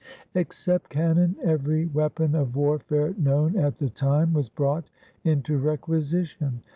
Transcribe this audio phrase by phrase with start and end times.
[0.33, 4.89] Except cannon every weapon of warfare known at the time was brought
[5.23, 6.63] into requisition.